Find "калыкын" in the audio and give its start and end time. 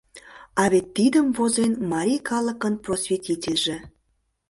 2.29-2.73